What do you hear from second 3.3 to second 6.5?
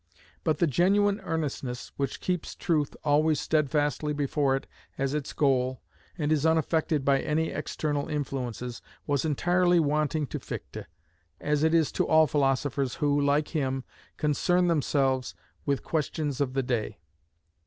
steadfastly before it as its goal, and is